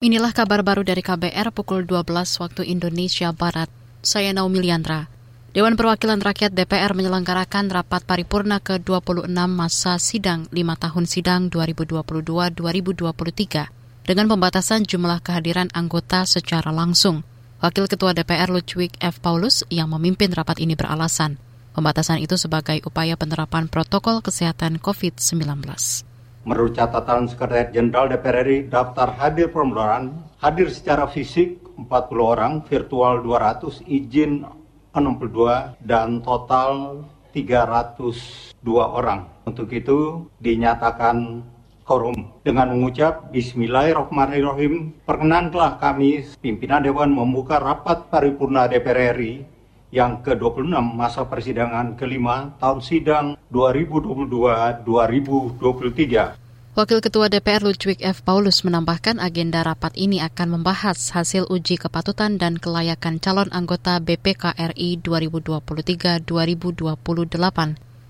Inilah 0.00 0.32
kabar 0.32 0.64
baru 0.64 0.80
dari 0.80 1.04
KBR 1.04 1.52
pukul 1.52 1.84
12 1.84 2.08
waktu 2.40 2.72
Indonesia 2.72 3.36
Barat. 3.36 3.68
Saya 4.00 4.32
Naomi 4.32 4.64
Liandra. 4.64 5.12
Dewan 5.52 5.76
Perwakilan 5.76 6.24
Rakyat 6.24 6.56
DPR 6.56 6.96
menyelenggarakan 6.96 7.68
rapat 7.68 8.08
paripurna 8.08 8.64
ke-26 8.64 9.28
masa 9.52 10.00
sidang 10.00 10.48
5 10.48 10.56
tahun 10.56 11.04
sidang 11.04 11.52
2022-2023 11.52 14.08
dengan 14.08 14.24
pembatasan 14.24 14.88
jumlah 14.88 15.20
kehadiran 15.20 15.68
anggota 15.76 16.24
secara 16.24 16.72
langsung. 16.72 17.20
Wakil 17.60 17.84
Ketua 17.84 18.16
DPR 18.16 18.48
Ludwig 18.48 18.96
F. 19.04 19.20
Paulus 19.20 19.68
yang 19.68 19.92
memimpin 19.92 20.32
rapat 20.32 20.64
ini 20.64 20.80
beralasan, 20.80 21.36
pembatasan 21.76 22.24
itu 22.24 22.40
sebagai 22.40 22.80
upaya 22.88 23.20
penerapan 23.20 23.68
protokol 23.68 24.24
kesehatan 24.24 24.80
COVID-19. 24.80 26.08
Menurut 26.40 26.72
catatan 26.72 27.28
Sekretaris 27.28 27.68
Jenderal 27.76 28.08
DPR 28.08 28.40
RI, 28.48 28.58
daftar 28.72 29.12
hadir 29.20 29.52
permodalan 29.52 30.24
hadir 30.40 30.72
secara 30.72 31.04
fisik 31.04 31.60
40 31.76 32.16
orang, 32.16 32.52
virtual 32.64 33.20
200, 33.20 33.84
izin 33.84 34.48
62, 34.96 35.76
dan 35.84 36.24
total 36.24 37.04
302 37.36 38.56
orang. 38.72 39.28
Untuk 39.44 39.68
itu 39.68 40.24
dinyatakan 40.40 41.44
korum 41.84 42.40
dengan 42.40 42.72
mengucap 42.72 43.28
Bismillahirrahmanirrahim. 43.36 45.04
Perkenanlah 45.04 45.76
kami 45.76 46.24
pimpinan 46.40 46.80
Dewan 46.80 47.12
membuka 47.12 47.60
rapat 47.60 48.08
paripurna 48.08 48.64
DPR 48.64 49.12
RI 49.12 49.44
yang 49.90 50.22
ke-26 50.22 50.70
masa 50.94 51.26
persidangan 51.26 51.98
kelima 51.98 52.54
tahun 52.62 52.78
sidang 52.82 53.36
2022-2023. 53.50 56.38
Wakil 56.70 57.02
Ketua 57.02 57.26
DPR 57.26 57.66
Ludwig 57.66 57.98
F. 57.98 58.22
Paulus 58.22 58.62
menambahkan 58.62 59.18
agenda 59.18 59.66
rapat 59.66 59.90
ini 59.98 60.22
akan 60.22 60.62
membahas 60.62 61.10
hasil 61.10 61.50
uji 61.50 61.82
kepatutan 61.82 62.38
dan 62.38 62.62
kelayakan 62.62 63.18
calon 63.18 63.50
anggota 63.50 63.98
BPK 63.98 64.54
RI 64.54 65.02
2023-2028. 65.02 66.22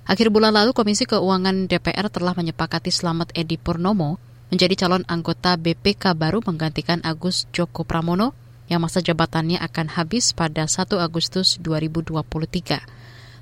Akhir 0.04 0.28
bulan 0.28 0.52
lalu 0.52 0.76
Komisi 0.76 1.08
Keuangan 1.08 1.72
DPR 1.72 2.12
telah 2.12 2.36
menyepakati 2.36 2.92
Slamet 2.92 3.32
Edi 3.32 3.56
Purnomo 3.56 4.20
menjadi 4.52 4.84
calon 4.86 5.08
anggota 5.08 5.56
BPK 5.56 6.12
baru 6.12 6.44
menggantikan 6.44 7.00
Agus 7.00 7.48
Joko 7.56 7.88
Pramono 7.88 8.36
yang 8.70 8.80
masa 8.80 9.02
jabatannya 9.02 9.58
akan 9.58 9.98
habis 9.98 10.30
pada 10.30 10.70
1 10.70 10.86
Agustus 11.02 11.58
2023. 11.58 12.80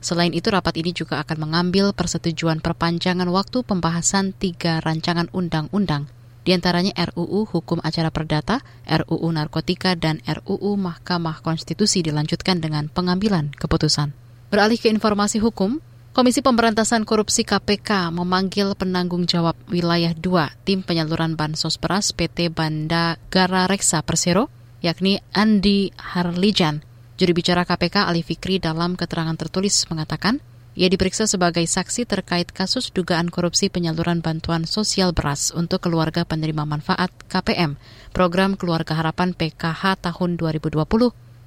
Selain 0.01 0.33
itu, 0.33 0.49
rapat 0.49 0.81
ini 0.81 0.97
juga 0.97 1.21
akan 1.21 1.45
mengambil 1.45 1.93
persetujuan 1.93 2.65
perpanjangan 2.65 3.29
waktu 3.29 3.61
pembahasan 3.61 4.33
tiga 4.33 4.81
rancangan 4.81 5.29
undang-undang, 5.37 6.09
di 6.49 6.57
antaranya 6.57 6.97
RUU 7.13 7.45
Hukum 7.45 7.85
Acara 7.85 8.09
Perdata, 8.09 8.65
RUU 8.89 9.29
Narkotika, 9.29 9.93
dan 9.99 10.25
RUU 10.25 10.81
Mahkamah 10.81 11.45
Konstitusi 11.45 12.01
dilanjutkan 12.01 12.65
dengan 12.65 12.89
pengambilan 12.89 13.53
keputusan. 13.53 14.17
Beralih 14.49 14.81
ke 14.81 14.89
informasi 14.89 15.45
hukum, 15.45 15.85
Komisi 16.17 16.43
Pemberantasan 16.43 17.07
Korupsi 17.07 17.47
KPK 17.47 18.11
memanggil 18.11 18.75
penanggung 18.75 19.29
jawab 19.29 19.55
wilayah 19.71 20.11
2 20.17 20.67
tim 20.67 20.83
penyaluran 20.83 21.39
bansos 21.39 21.79
beras 21.79 22.11
PT 22.11 22.51
Banda 22.51 23.23
Gara 23.31 23.71
Reksa 23.71 24.03
Persero 24.03 24.51
yakni 24.85 25.21
Andi 25.35 25.91
Harlijan. 25.97 26.83
Juri 27.19 27.35
bicara 27.35 27.67
KPK 27.67 28.07
Ali 28.07 28.23
Fikri 28.23 28.63
dalam 28.63 28.95
keterangan 28.95 29.35
tertulis 29.35 29.87
mengatakan, 29.91 30.39
ia 30.79 30.87
diperiksa 30.87 31.27
sebagai 31.27 31.67
saksi 31.67 32.07
terkait 32.07 32.55
kasus 32.55 32.95
dugaan 32.95 33.27
korupsi 33.27 33.67
penyaluran 33.67 34.23
bantuan 34.23 34.63
sosial 34.63 35.11
beras 35.11 35.51
untuk 35.51 35.83
keluarga 35.83 36.23
penerima 36.23 36.63
manfaat 36.63 37.11
KPM, 37.27 37.75
Program 38.15 38.55
Keluarga 38.55 38.95
Harapan 38.95 39.35
PKH 39.35 39.99
tahun 39.99 40.39
2020 40.39 40.79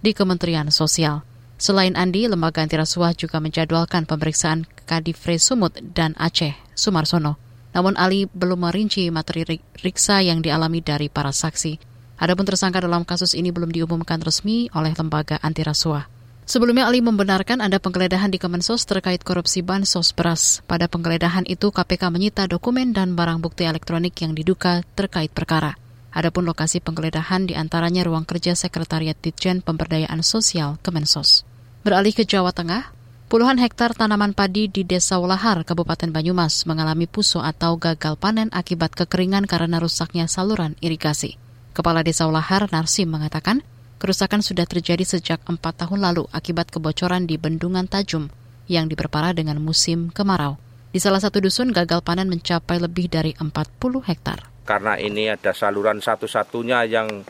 di 0.04 0.12
Kementerian 0.12 0.68
Sosial. 0.68 1.24
Selain 1.56 1.96
Andi, 1.96 2.28
lembaga 2.28 2.66
anti 2.66 2.76
rasuah 2.76 3.16
juga 3.16 3.40
menjadwalkan 3.40 4.04
pemeriksaan 4.04 4.68
Kadifre 4.84 5.40
Sumut 5.40 5.78
dan 5.80 6.12
Aceh 6.20 6.58
Sumarsono. 6.76 7.40
Namun 7.72 7.96
Ali 7.96 8.28
belum 8.28 8.68
merinci 8.68 9.08
materi 9.14 9.48
riksa 9.80 10.20
yang 10.20 10.44
dialami 10.44 10.84
dari 10.84 11.08
para 11.08 11.32
saksi. 11.32 11.91
Adapun 12.22 12.46
tersangka 12.46 12.86
dalam 12.86 13.02
kasus 13.02 13.34
ini 13.34 13.50
belum 13.50 13.74
diumumkan 13.74 14.22
resmi 14.22 14.70
oleh 14.78 14.94
lembaga 14.94 15.42
anti 15.42 15.66
rasuah. 15.66 16.06
Sebelumnya 16.46 16.86
Ali 16.86 17.02
membenarkan 17.02 17.66
ada 17.66 17.82
penggeledahan 17.82 18.30
di 18.30 18.38
Kemensos 18.38 18.86
terkait 18.86 19.26
korupsi 19.26 19.66
bansos 19.66 20.14
beras. 20.14 20.62
Pada 20.70 20.86
penggeledahan 20.86 21.50
itu 21.50 21.74
KPK 21.74 22.14
menyita 22.14 22.46
dokumen 22.46 22.94
dan 22.94 23.18
barang 23.18 23.42
bukti 23.42 23.66
elektronik 23.66 24.14
yang 24.22 24.38
diduga 24.38 24.86
terkait 24.94 25.34
perkara. 25.34 25.74
Adapun 26.14 26.46
lokasi 26.46 26.78
penggeledahan 26.84 27.50
di 27.50 27.58
antaranya 27.58 28.06
ruang 28.06 28.28
kerja 28.28 28.54
Sekretariat 28.54 29.18
Ditjen 29.18 29.66
Pemberdayaan 29.66 30.22
Sosial 30.22 30.78
Kemensos. 30.86 31.42
Beralih 31.82 32.14
ke 32.14 32.28
Jawa 32.28 32.54
Tengah, 32.54 32.94
puluhan 33.32 33.58
hektar 33.58 33.98
tanaman 33.98 34.38
padi 34.38 34.70
di 34.70 34.86
Desa 34.86 35.18
Ulahar, 35.18 35.66
Kabupaten 35.66 36.14
Banyumas 36.14 36.70
mengalami 36.70 37.10
puso 37.10 37.42
atau 37.42 37.80
gagal 37.82 38.20
panen 38.20 38.52
akibat 38.54 38.94
kekeringan 38.94 39.50
karena 39.50 39.82
rusaknya 39.82 40.28
saluran 40.30 40.78
irigasi. 40.84 41.40
Kepala 41.72 42.04
Desa 42.04 42.28
Ulahar 42.28 42.68
Narsim 42.68 43.08
mengatakan, 43.08 43.64
kerusakan 43.96 44.44
sudah 44.44 44.68
terjadi 44.68 45.08
sejak 45.08 45.40
empat 45.48 45.88
tahun 45.88 46.04
lalu 46.04 46.28
akibat 46.36 46.68
kebocoran 46.68 47.24
di 47.24 47.40
Bendungan 47.40 47.88
Tajum 47.88 48.28
yang 48.68 48.92
diperparah 48.92 49.32
dengan 49.32 49.56
musim 49.64 50.12
kemarau. 50.12 50.60
Di 50.92 51.00
salah 51.00 51.24
satu 51.24 51.40
dusun 51.40 51.72
gagal 51.72 52.04
panen 52.04 52.28
mencapai 52.28 52.76
lebih 52.76 53.08
dari 53.08 53.32
40 53.40 54.04
hektar. 54.04 54.52
Karena 54.68 55.00
ini 55.00 55.32
ada 55.32 55.56
saluran 55.56 56.04
satu-satunya 56.04 56.84
yang 56.92 57.24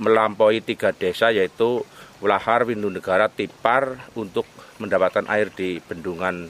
melampaui 0.00 0.64
tiga 0.64 0.96
desa 0.96 1.28
yaitu 1.28 1.84
Ulahar, 2.24 2.64
Windu 2.64 2.88
Negara, 2.88 3.28
Tipar 3.28 4.08
untuk 4.16 4.48
mendapatkan 4.80 5.28
air 5.28 5.52
di 5.52 5.76
Bendungan 5.84 6.48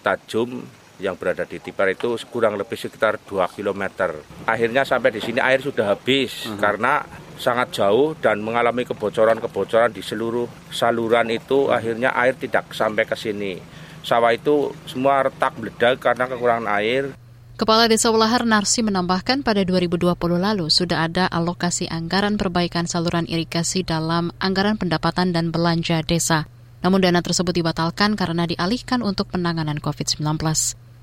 Tajum 0.00 0.64
yang 1.00 1.16
berada 1.16 1.48
di 1.48 1.58
Tipar 1.58 1.88
itu 1.90 2.14
kurang 2.28 2.60
lebih 2.60 2.76
sekitar 2.76 3.16
2 3.24 3.56
km. 3.56 4.12
Akhirnya 4.44 4.84
sampai 4.84 5.10
di 5.10 5.20
sini 5.24 5.40
air 5.40 5.64
sudah 5.64 5.96
habis 5.96 6.46
uh 6.46 6.54
-huh. 6.54 6.60
karena 6.60 7.02
sangat 7.40 7.72
jauh 7.72 8.12
dan 8.20 8.44
mengalami 8.44 8.84
kebocoran-kebocoran 8.84 9.96
di 9.96 10.04
seluruh 10.04 10.44
saluran 10.68 11.32
itu 11.32 11.72
akhirnya 11.72 12.12
air 12.12 12.36
tidak 12.36 12.76
sampai 12.76 13.08
ke 13.08 13.16
sini. 13.16 13.56
Sawah 14.04 14.32
itu 14.36 14.72
semua 14.84 15.24
retak 15.24 15.56
meledak 15.56 16.00
karena 16.00 16.28
kekurangan 16.28 16.68
air. 16.76 17.16
Kepala 17.60 17.92
Desa 17.92 18.08
Ulahar 18.08 18.48
Narsi 18.48 18.80
menambahkan 18.80 19.44
pada 19.44 19.60
2020 19.60 20.16
lalu 20.40 20.72
sudah 20.72 21.04
ada 21.04 21.28
alokasi 21.28 21.92
anggaran 21.92 22.40
perbaikan 22.40 22.88
saluran 22.88 23.28
irigasi 23.28 23.84
dalam 23.84 24.32
anggaran 24.40 24.80
pendapatan 24.80 25.36
dan 25.36 25.52
belanja 25.52 26.00
desa. 26.00 26.48
Namun 26.80 27.04
dana 27.04 27.20
tersebut 27.20 27.52
dibatalkan 27.52 28.16
karena 28.16 28.48
dialihkan 28.48 29.04
untuk 29.04 29.28
penanganan 29.28 29.76
COVID-19. 29.76 30.24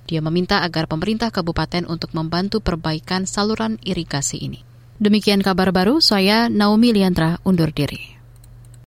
Dia 0.07 0.23
meminta 0.23 0.63
agar 0.63 0.87
pemerintah 0.89 1.29
kabupaten 1.29 1.85
untuk 1.85 2.15
membantu 2.15 2.63
perbaikan 2.63 3.27
saluran 3.27 3.77
irigasi 3.83 4.41
ini. 4.41 4.63
Demikian 4.97 5.45
kabar 5.45 5.69
baru, 5.69 6.01
saya 6.01 6.49
Naomi 6.49 6.89
Liandra 6.89 7.37
undur 7.45 7.69
diri. 7.69 8.16